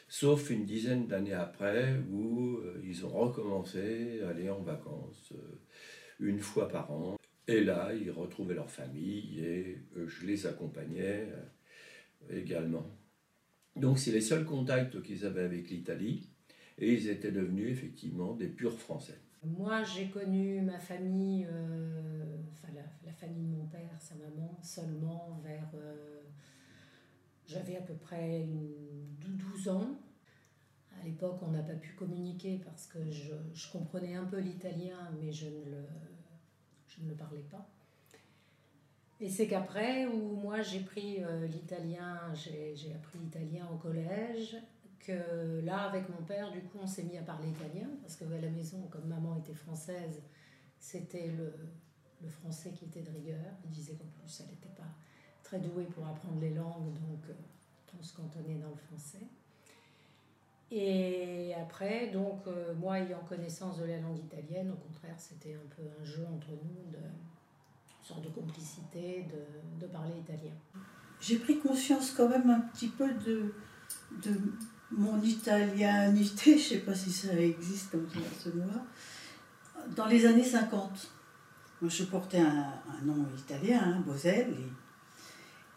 sauf 0.08 0.50
une 0.50 0.66
dizaine 0.66 1.08
d'années 1.08 1.34
après 1.34 1.96
où 2.12 2.58
euh, 2.58 2.82
ils 2.84 3.06
ont 3.06 3.10
recommencé 3.10 4.22
à 4.24 4.30
aller 4.30 4.50
en 4.50 4.62
vacances 4.62 5.32
euh, 5.34 5.60
une 6.20 6.40
fois 6.40 6.68
par 6.68 6.92
an. 6.92 7.18
Et 7.48 7.64
là, 7.64 7.92
ils 7.94 8.12
retrouvaient 8.12 8.56
leur 8.56 8.72
famille 8.72 9.40
et 9.40 9.78
euh, 9.98 10.08
je 10.08 10.26
les 10.26 10.48
accompagnais 10.48 11.28
également. 12.30 12.90
Donc 13.76 14.00
c'est 14.00 14.12
les 14.12 14.22
seuls 14.22 14.46
contacts 14.46 15.02
qu'ils 15.02 15.26
avaient 15.26 15.44
avec 15.44 15.70
l'Italie 15.70 16.30
et 16.78 16.94
ils 16.94 17.10
étaient 17.10 17.32
devenus 17.32 17.72
effectivement 17.72 18.34
des 18.34 18.48
purs 18.48 18.80
Français. 18.80 19.20
Moi, 19.46 19.84
j'ai 19.84 20.10
connu 20.10 20.62
ma 20.62 20.80
famille, 20.80 21.48
enfin 22.52 22.74
la, 22.74 23.14
famille 23.14 23.44
de 23.44 23.56
mon 23.56 23.66
père, 23.68 24.00
sa 24.00 24.16
maman, 24.16 24.58
seulement 24.62 25.40
vers 25.44 25.70
j'avais 27.48 27.78
à 27.78 27.82
peu 27.82 27.94
près 27.94 28.46
12 29.20 29.70
ans. 29.70 29.96
À 31.00 31.06
l'époque, 31.06 31.40
on 31.44 31.52
n'a 31.52 31.62
pas 31.62 31.74
pu 31.74 31.94
communiquer 31.94 32.60
parce 32.64 32.88
que 32.88 33.00
je, 33.12 33.34
je 33.54 33.72
comprenais 33.72 34.16
un 34.16 34.26
peu 34.26 34.40
l'italien, 34.40 35.12
mais 35.20 35.32
je 35.32 35.48
ne, 35.48 35.66
le, 35.66 35.86
je 36.88 37.04
ne 37.04 37.10
le 37.10 37.16
parlais 37.16 37.44
pas. 37.52 37.68
Et 39.20 39.30
c'est 39.30 39.48
qu'après, 39.48 40.08
où 40.08 40.36
moi 40.36 40.62
j'ai 40.62 40.82
pris 40.82 41.24
euh, 41.24 41.48
l'italien, 41.48 42.34
j'ai 42.34 42.94
appris 42.94 43.20
l'italien 43.20 43.68
au 43.74 43.78
collège, 43.78 44.58
que 45.06 45.62
là, 45.64 45.84
avec 45.84 46.10
mon 46.10 46.24
père, 46.26 46.52
du 46.52 46.62
coup, 46.62 46.80
on 46.82 46.88
s'est 46.88 47.04
mis 47.04 47.18
à 47.18 47.22
parler 47.22 47.50
italien, 47.50 47.88
parce 48.02 48.16
qu'à 48.16 48.26
la 48.26 48.50
maison, 48.50 48.82
comme 48.90 49.08
maman 49.08 49.38
était 49.38 49.54
française, 49.54 50.22
c'était 50.80 51.28
le, 51.28 51.54
français 52.30 52.72
qui 52.72 52.86
était 52.86 53.02
de 53.02 53.12
rigueur. 53.12 53.54
Il 53.66 53.70
disait 53.70 53.94
qu'en 53.94 54.08
plus, 54.20 54.42
elle 54.42 54.48
n'était 54.48 54.76
pas 54.76 54.90
très 55.44 55.60
douée 55.60 55.86
pour 55.86 56.08
apprendre 56.08 56.40
les 56.40 56.54
langues, 56.54 56.94
donc 56.94 57.30
euh, 57.30 57.34
on 58.00 58.02
se 58.02 58.16
cantonnait 58.16 58.58
dans 58.58 58.70
le 58.70 58.76
français. 58.76 59.28
Et 60.72 61.54
après, 61.54 62.08
donc, 62.08 62.48
euh, 62.48 62.74
moi 62.74 63.00
ayant 63.00 63.20
connaissance 63.30 63.78
de 63.78 63.86
la 63.86 64.00
langue 64.00 64.18
italienne, 64.18 64.72
au 64.72 64.76
contraire, 64.76 65.16
c'était 65.20 65.54
un 65.54 65.76
peu 65.76 65.84
un 66.02 66.04
jeu 66.04 66.26
entre 66.26 66.50
nous, 66.50 66.92
de, 66.92 66.98
une 66.98 68.04
sorte 68.04 68.24
de 68.24 68.30
complicité, 68.30 69.28
de, 69.32 69.86
de 69.86 69.92
parler 69.92 70.18
italien. 70.18 70.54
J'ai 71.20 71.38
pris 71.38 71.60
conscience 71.60 72.12
quand 72.12 72.28
même 72.28 72.50
un 72.50 72.62
petit 72.62 72.88
peu 72.88 73.14
de, 73.14 73.54
de 74.24 74.40
mon 74.96 75.22
italianité, 75.22 76.52
je 76.52 76.56
ne 76.56 76.60
sais 76.60 76.78
pas 76.80 76.96
si 76.96 77.12
ça 77.12 77.34
existe 77.36 77.92
comme 77.92 78.08
ce 78.40 78.50
mot-là, 78.50 78.84
dans 79.96 80.06
les 80.08 80.26
années 80.26 80.44
50. 80.44 81.12
Moi, 81.82 81.90
je 81.90 82.04
portais 82.06 82.40
un, 82.40 82.74
nom 83.04 83.26
italien, 83.38 83.82
hein. 83.84 84.04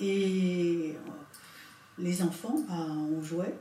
Et 0.01 0.97
les 1.99 2.23
enfants, 2.23 2.55
ben, 2.69 3.09
on 3.13 3.21
jouait. 3.21 3.59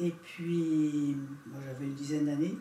Et 0.00 0.10
puis, 0.10 1.16
moi 1.46 1.60
j'avais 1.64 1.84
une 1.84 1.94
dizaine 1.94 2.26
d'années. 2.26 2.58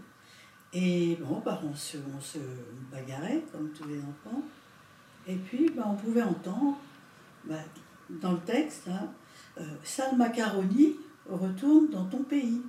Et 0.73 1.17
bon, 1.19 1.41
ben, 1.43 1.59
on, 1.63 1.75
se, 1.75 1.97
on 1.97 2.95
bagarrait 2.95 3.43
comme 3.51 3.71
tous 3.71 3.87
les 3.87 3.99
enfants. 3.99 4.43
Et 5.27 5.35
puis, 5.35 5.71
ben, 5.75 5.83
on 5.87 5.95
pouvait 5.95 6.21
entendre 6.21 6.77
dans 8.09 8.33
le 8.33 8.39
texte, 8.39 8.87
hein, 8.87 9.09
euh, 9.59 9.63
Sale 9.83 10.15
macaroni 10.17 10.97
retourne 11.29 11.89
dans 11.89 12.05
ton 12.05 12.23
pays. 12.23 12.61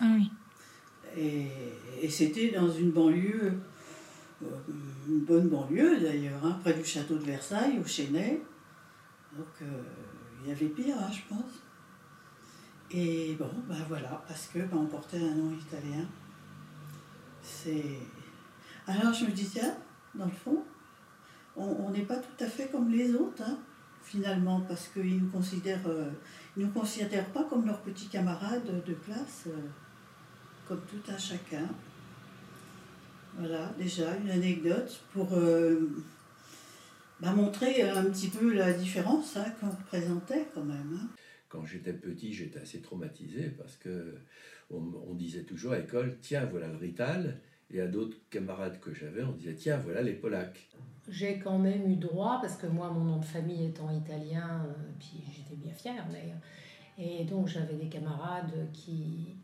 Ah 0.00 0.14
oui. 0.16 0.30
Et, 1.16 1.48
et 2.02 2.08
c'était 2.08 2.50
dans 2.50 2.70
une 2.70 2.90
banlieue, 2.90 3.54
euh, 4.42 4.46
une 5.08 5.20
bonne 5.20 5.48
banlieue 5.48 6.00
d'ailleurs, 6.00 6.44
hein, 6.44 6.58
près 6.62 6.74
du 6.74 6.84
château 6.84 7.16
de 7.16 7.24
Versailles, 7.24 7.78
au 7.78 7.86
Chênay. 7.86 8.42
Donc 9.36 9.46
euh, 9.62 9.82
il 10.42 10.48
y 10.48 10.52
avait 10.52 10.66
pire, 10.66 10.96
hein, 10.98 11.10
je 11.10 11.34
pense. 11.34 11.52
Et 12.90 13.34
bon, 13.38 13.50
ben 13.68 13.84
voilà, 13.88 14.22
parce 14.28 14.46
que 14.46 14.58
ben, 14.58 14.76
on 14.76 14.86
portait 14.86 15.18
un 15.18 15.34
nom 15.34 15.52
italien. 15.52 16.06
C'est. 17.42 17.98
Alors 18.86 19.12
je 19.12 19.24
me 19.24 19.30
dis, 19.30 19.48
tiens, 19.48 19.76
dans 20.14 20.26
le 20.26 20.30
fond. 20.30 20.62
On 21.58 21.88
n'est 21.88 22.04
pas 22.04 22.18
tout 22.18 22.44
à 22.44 22.46
fait 22.46 22.70
comme 22.70 22.90
les 22.90 23.14
autres, 23.14 23.42
hein, 23.42 23.58
finalement, 24.06 24.60
parce 24.60 24.88
qu'ils 24.88 25.18
nous 25.18 25.28
considèrent, 25.28 25.86
euh, 25.88 26.10
nous 26.56 26.68
considèrent 26.68 27.30
pas 27.32 27.44
comme 27.44 27.66
leurs 27.66 27.82
petits 27.82 28.08
camarades 28.08 28.84
de 28.86 28.94
classe, 28.94 29.44
euh, 29.48 29.68
comme 30.68 30.80
tout 30.88 31.10
un 31.10 31.18
chacun. 31.18 31.68
Voilà, 33.38 33.74
déjà 33.78 34.16
une 34.16 34.30
anecdote 34.30 35.00
pour 35.12 35.34
euh, 35.34 35.90
bah, 37.20 37.32
montrer 37.32 37.82
un 37.82 38.04
petit 38.04 38.28
peu 38.28 38.54
la 38.54 38.72
différence 38.72 39.36
hein, 39.36 39.52
qu'on 39.60 39.70
représentait 39.70 40.46
quand 40.54 40.64
même. 40.64 40.98
Hein. 41.02 41.08
Quand 41.48 41.64
j'étais 41.66 41.92
petit, 41.92 42.32
j'étais 42.32 42.60
assez 42.60 42.80
traumatisé 42.80 43.50
parce 43.50 43.76
que 43.76 44.14
on, 44.70 45.14
disait 45.14 45.44
toujours 45.44 45.72
à 45.72 45.78
l'école, 45.78 46.16
tiens, 46.20 46.44
voilà 46.50 46.68
le 46.68 46.76
Rital, 46.76 47.38
et 47.70 47.80
à 47.80 47.86
d'autres 47.86 48.16
camarades 48.30 48.78
que 48.80 48.92
j'avais, 48.94 49.22
on 49.22 49.32
disait, 49.32 49.54
tiens, 49.54 49.78
voilà 49.78 50.02
les 50.02 50.14
Polacs. 50.14 50.68
J'ai 51.08 51.38
quand 51.38 51.58
même 51.58 51.90
eu 51.90 51.96
droit, 51.96 52.38
parce 52.40 52.56
que 52.56 52.66
moi, 52.66 52.90
mon 52.90 53.04
nom 53.04 53.18
de 53.18 53.24
famille 53.24 53.66
étant 53.66 53.90
italien, 53.90 54.64
euh, 54.66 54.72
puis 54.98 55.22
j'étais 55.34 55.56
bien 55.56 55.72
fière 55.72 56.04
d'ailleurs, 56.10 56.40
et 56.98 57.24
donc 57.24 57.48
j'avais 57.48 57.74
des 57.74 57.88
camarades 57.88 58.68
qui, 58.72 59.36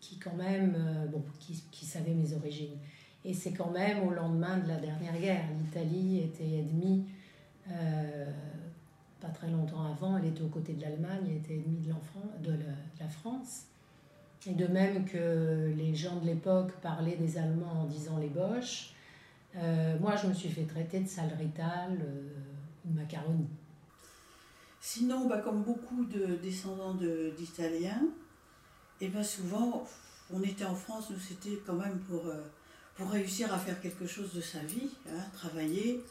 qui 0.00 0.18
quand 0.18 0.36
même, 0.36 0.74
euh, 0.76 1.06
bon, 1.06 1.22
qui, 1.40 1.62
qui 1.70 1.84
savaient 1.84 2.14
mes 2.14 2.32
origines. 2.32 2.78
Et 3.24 3.34
c'est 3.34 3.52
quand 3.52 3.70
même 3.70 4.02
au 4.06 4.10
lendemain 4.10 4.58
de 4.58 4.68
la 4.68 4.76
dernière 4.76 5.18
guerre. 5.18 5.44
L'Italie 5.60 6.20
était 6.20 6.60
ennemie, 6.60 7.04
euh, 7.70 8.30
pas 9.20 9.28
très 9.28 9.50
longtemps 9.50 9.84
avant, 9.84 10.16
elle 10.16 10.26
était 10.26 10.42
aux 10.42 10.48
côtés 10.48 10.74
de 10.74 10.82
l'Allemagne, 10.82 11.26
elle 11.28 11.36
était 11.36 11.54
ennemie 11.54 11.80
de, 11.80 12.50
de, 12.50 12.58
la, 13.00 13.08
France. 13.08 13.66
Et 14.46 14.54
de 14.54 14.66
même 14.66 15.04
que 15.04 15.72
les 15.76 15.94
gens 15.94 16.16
de 16.16 16.26
l'époque 16.26 16.72
parlaient 16.80 17.16
des 17.16 17.38
Allemands 17.38 17.82
en 17.82 17.86
disant 17.86 18.18
les 18.18 18.28
Boches, 18.28 18.94
euh, 19.56 19.98
moi 19.98 20.14
je 20.16 20.28
me 20.28 20.34
suis 20.34 20.48
fait 20.48 20.64
traiter 20.64 21.00
de 21.00 21.08
salrital 21.08 21.98
euh, 22.00 22.30
ou 22.84 22.92
de 22.92 22.96
macaroni. 22.96 23.48
Sinon, 24.80 25.28
bah, 25.28 25.38
comme 25.38 25.64
beaucoup 25.64 26.04
de 26.04 26.36
descendants 26.36 26.94
d'Italiens, 26.94 28.02
et 29.00 29.06
eh 29.06 29.08
ben 29.08 29.22
souvent, 29.22 29.84
on 30.32 30.42
était 30.42 30.64
en 30.64 30.74
France, 30.74 31.10
nous 31.10 31.18
c'était 31.18 31.60
quand 31.64 31.74
même 31.74 31.98
pour 32.00 32.24
pour 32.98 33.10
réussir 33.10 33.54
à 33.54 33.58
faire 33.58 33.80
quelque 33.80 34.06
chose 34.06 34.34
de 34.34 34.40
sa 34.40 34.58
vie, 34.58 34.90
hein, 35.08 35.22
travailler, 35.32 36.02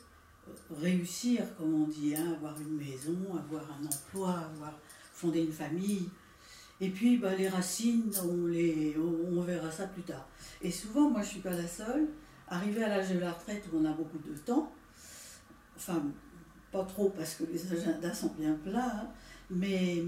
réussir, 0.71 1.43
comme 1.57 1.83
on 1.83 1.87
dit, 1.87 2.15
hein, 2.15 2.33
avoir 2.37 2.59
une 2.61 2.77
maison, 2.77 3.17
avoir 3.37 3.63
un 3.77 3.85
emploi, 3.85 4.29
avoir 4.29 4.73
fondé 5.13 5.41
une 5.41 5.51
famille. 5.51 6.09
Et 6.79 6.89
puis 6.89 7.17
bah, 7.17 7.35
les 7.35 7.49
racines, 7.49 8.11
on, 8.23 8.47
les, 8.47 8.95
on, 8.97 9.41
verra 9.41 9.71
ça 9.71 9.87
plus 9.87 10.03
tard. 10.03 10.27
Et 10.61 10.71
souvent, 10.71 11.09
moi 11.09 11.21
je 11.21 11.27
ne 11.27 11.31
suis 11.31 11.41
pas 11.41 11.51
la 11.51 11.67
seule, 11.67 12.07
arrivé 12.47 12.83
à 12.83 12.89
l'âge 12.89 13.11
de 13.11 13.19
la 13.19 13.31
retraite 13.31 13.63
où 13.71 13.77
on 13.77 13.85
a 13.85 13.93
beaucoup 13.93 14.19
de 14.19 14.37
temps, 14.37 14.71
enfin 15.75 16.03
pas 16.71 16.83
trop 16.83 17.09
parce 17.09 17.35
que 17.35 17.45
les 17.45 17.71
agendas 17.71 18.13
sont 18.13 18.33
bien 18.37 18.53
pleins, 18.53 18.79
hein, 18.79 19.07
mais 19.49 20.03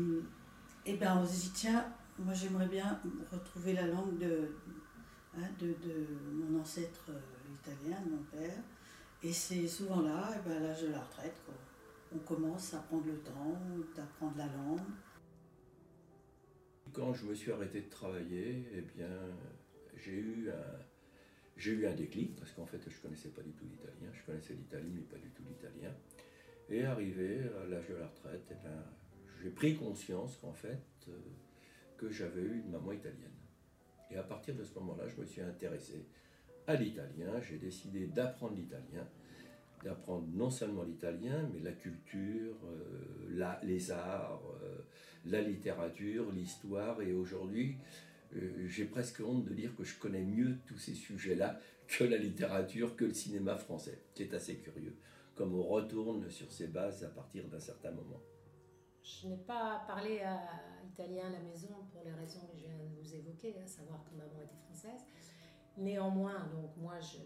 eh 0.85 0.93
ben, 0.95 1.17
on 1.21 1.27
se 1.27 1.41
dit 1.41 1.51
tiens, 1.53 1.85
moi 2.19 2.33
j'aimerais 2.33 2.67
bien 2.67 2.99
retrouver 3.31 3.73
la 3.73 3.87
langue 3.87 4.17
de, 4.19 4.49
Hein, 5.37 5.47
de, 5.59 5.67
de, 5.67 6.07
mon 6.33 6.59
ancêtre 6.59 7.05
euh, 7.09 7.19
italien, 7.53 7.97
de 8.03 8.11
mon 8.11 8.23
père. 8.23 8.63
Et 9.21 9.31
c'est 9.31 9.67
souvent 9.67 10.01
là, 10.01 10.31
et 10.35 10.47
ben, 10.47 10.57
à 10.57 10.59
l'âge 10.59 10.83
de 10.83 10.91
la 10.91 10.99
retraite, 10.99 11.35
qu'on 12.09 12.19
commence 12.19 12.73
à 12.73 12.79
prendre 12.79 13.05
le 13.05 13.17
temps 13.19 13.57
d'apprendre 13.95 14.33
la 14.37 14.47
langue. 14.47 14.79
Quand 16.93 17.13
je 17.13 17.25
me 17.25 17.33
suis 17.33 17.51
arrêté 17.51 17.81
de 17.81 17.89
travailler, 17.89 18.65
eh 18.73 18.81
bien, 18.81 19.09
j'ai 19.95 20.17
eu 20.17 20.49
un, 20.49 20.79
j'ai 21.59 21.75
déclic, 21.93 22.35
parce 22.37 22.51
qu'en 22.51 22.65
fait, 22.65 22.79
je 22.87 22.95
ne 22.95 23.01
connaissais 23.01 23.29
pas 23.29 23.41
du 23.41 23.51
tout 23.51 23.65
l'italien. 23.65 24.11
Je 24.13 24.23
connaissais 24.25 24.53
l'Italie, 24.53 24.91
mais 24.95 25.01
pas 25.01 25.17
du 25.17 25.29
tout 25.31 25.43
l'italien. 25.47 25.93
Et 26.69 26.85
arrivé 26.85 27.41
à 27.61 27.65
l'âge 27.65 27.89
de 27.89 27.95
la 27.95 28.07
retraite, 28.07 28.45
eh 28.51 28.55
bien, 28.55 28.83
j'ai 29.43 29.49
pris 29.49 29.75
conscience 29.75 30.37
qu'en 30.37 30.53
fait, 30.53 30.81
euh, 31.09 31.11
que 31.97 32.09
j'avais 32.09 32.41
eu 32.41 32.61
une 32.61 32.71
maman 32.71 32.93
italienne. 32.93 33.35
Et 34.09 34.15
à 34.15 34.23
partir 34.23 34.55
de 34.55 34.63
ce 34.63 34.73
moment-là, 34.75 35.07
je 35.07 35.19
me 35.19 35.25
suis 35.25 35.41
intéressé 35.41 36.05
à 36.65 36.75
l'italien. 36.75 37.41
J'ai 37.41 37.57
décidé 37.57 38.07
d'apprendre 38.07 38.55
l'italien, 38.55 39.05
d'apprendre 39.83 40.27
non 40.33 40.49
seulement 40.49 40.83
l'italien, 40.83 41.49
mais 41.53 41.59
la 41.59 41.71
culture, 41.71 42.55
euh, 42.65 43.57
les 43.63 43.91
arts, 43.91 44.41
euh, 44.63 44.85
la 45.25 45.41
littérature, 45.41 46.31
l'histoire. 46.31 47.01
Et 47.01 47.13
aujourd'hui, 47.13 47.77
euh, 48.35 48.67
j'ai 48.67 48.85
presque 48.85 49.21
honte 49.21 49.45
de 49.45 49.53
dire 49.53 49.75
que 49.75 49.83
je 49.83 49.97
connais 49.97 50.23
mieux 50.23 50.57
tous 50.67 50.77
ces 50.77 50.93
sujets-là 50.93 51.59
que 51.87 52.03
la 52.03 52.17
littérature, 52.17 52.95
que 52.95 53.05
le 53.05 53.13
cinéma 53.13 53.57
français. 53.57 54.01
C'est 54.15 54.33
assez 54.33 54.57
curieux, 54.57 54.95
comme 55.35 55.55
on 55.55 55.63
retourne 55.63 56.29
sur 56.29 56.51
ses 56.51 56.67
bases 56.67 57.03
à 57.03 57.09
partir 57.09 57.47
d'un 57.47 57.59
certain 57.59 57.91
moment. 57.91 58.21
Je 59.01 59.27
n'ai 59.27 59.37
pas 59.37 59.83
parlé 59.87 60.19
à 60.19 60.37
italien 60.85 61.27
à 61.27 61.31
la 61.31 61.39
maison 61.39 61.69
pour 61.91 62.03
les 62.03 62.11
raisons 62.11 62.41
que 62.41 62.57
je 62.57 62.65
viens 62.65 62.77
de 62.77 63.01
vous 63.01 63.15
évoquer, 63.15 63.55
à 63.63 63.65
savoir 63.65 64.03
que 64.03 64.15
maman 64.15 64.41
était 64.43 64.61
française. 64.65 65.01
Néanmoins, 65.79 66.45
donc 66.51 66.75
moi, 66.75 66.99
je, 66.99 67.19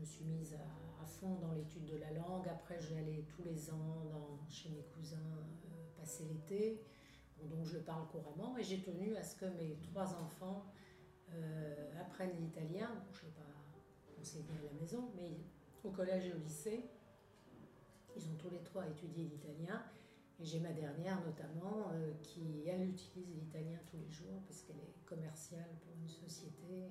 me 0.00 0.04
suis 0.06 0.24
mise 0.24 0.54
à, 0.54 1.04
fond 1.04 1.36
dans 1.40 1.52
l'étude 1.52 1.84
de 1.84 1.96
la 1.96 2.10
langue. 2.12 2.48
Après, 2.48 2.78
je 2.80 2.94
vais 2.94 3.00
aller 3.00 3.24
tous 3.28 3.42
les 3.42 3.70
ans 3.70 4.38
chez 4.48 4.70
mes 4.70 4.82
cousins 4.94 5.16
euh, 5.16 5.98
passer 5.98 6.24
l'été. 6.24 6.82
donc, 7.44 7.66
je 7.66 7.78
parle 7.78 8.06
couramment 8.08 8.56
et 8.56 8.62
j'ai 8.62 8.80
tenu 8.80 9.14
à 9.16 9.22
ce 9.22 9.36
que 9.36 9.44
mes 9.46 9.76
trois 9.82 10.14
enfants 10.14 10.64
euh, 11.34 12.00
apprennent 12.00 12.36
l'italien. 12.38 12.88
Je 13.12 13.18
ne 13.18 13.24
l'ai 13.24 13.34
pas 13.36 14.20
enseigné 14.20 14.52
à 14.58 14.72
la 14.72 14.80
maison, 14.80 15.10
mais 15.14 15.38
au 15.84 15.90
collège 15.90 16.26
et 16.26 16.32
au 16.32 16.38
lycée, 16.38 16.88
ils 18.16 18.28
ont 18.28 18.36
tous 18.38 18.50
les 18.50 18.62
trois 18.62 18.86
étudié 18.86 19.24
l'italien. 19.24 19.82
Et 20.40 20.44
j'ai 20.44 20.60
ma 20.60 20.72
dernière 20.72 21.20
notamment 21.26 21.90
euh, 21.92 22.12
qui, 22.22 22.62
elle, 22.66 22.88
utilise 22.88 23.34
l'italien 23.34 23.78
tous 23.90 23.98
les 23.98 24.10
jours 24.10 24.40
parce 24.46 24.62
qu'elle 24.62 24.76
est 24.76 25.04
commerciale 25.04 25.68
pour 25.82 25.94
une 26.00 26.08
société. 26.08 26.90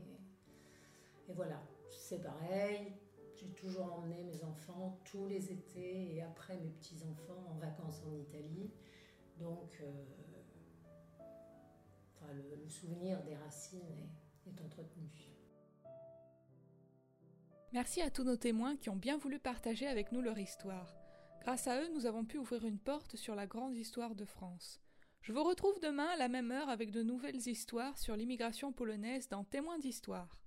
Voilà, 1.34 1.62
c'est 1.90 2.22
pareil. 2.22 2.94
J'ai 3.36 3.50
toujours 3.50 3.94
emmené 3.94 4.24
mes 4.24 4.44
enfants 4.44 5.00
tous 5.06 5.28
les 5.28 5.52
étés 5.52 6.16
et 6.16 6.22
après 6.22 6.58
mes 6.58 6.70
petits-enfants 6.70 7.46
en 7.50 7.56
vacances 7.60 8.02
en 8.08 8.16
Italie. 8.16 8.72
Donc, 9.38 9.78
euh, 9.82 10.04
le, 12.34 12.70
souvenir 12.70 13.22
des 13.24 13.36
racines 13.36 13.80
est, 14.46 14.50
est 14.50 14.62
entretenu. 14.62 15.10
Merci 17.74 18.02
à 18.02 18.10
tous 18.10 18.24
nos 18.24 18.38
témoins 18.38 18.76
qui 18.76 18.90
ont 18.90 18.96
bien 18.96 19.18
voulu 19.18 19.40
partager 19.40 19.88
avec 19.88 20.12
nous 20.12 20.22
leur 20.22 20.40
histoire. 20.40 20.96
Grâce 21.42 21.68
à 21.68 21.82
eux, 21.82 21.90
nous 21.94 22.06
avons 22.06 22.26
pu 22.26 22.38
ouvrir 22.38 22.66
une 22.66 22.80
porte 22.80 23.16
sur 23.16 23.36
la 23.36 23.46
grande 23.46 23.76
histoire 23.78 24.16
de 24.16 24.26
France. 24.26 24.82
Je 25.22 25.34
vous 25.34 25.44
retrouve 25.44 25.80
demain 25.82 26.08
à 26.08 26.18
la 26.18 26.28
même 26.28 26.52
heure 26.52 26.70
avec 26.70 26.92
de 26.92 27.04
nouvelles 27.04 27.48
histoires 27.48 27.98
sur 27.98 28.16
l'immigration 28.16 28.72
polonaise 28.72 29.30
dans 29.30 29.44
Témoins 29.44 29.80
d'histoire. 29.80 30.38